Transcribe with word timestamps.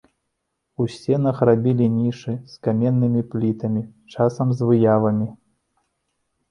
У 0.83 0.87
сценах 0.93 1.43
рабілі 1.49 1.85
нішы 1.99 2.33
з 2.55 2.65
каменнымі 2.69 3.21
плітамі, 3.35 3.85
часам 4.17 4.47
з 4.59 4.73
выявамі. 4.73 5.27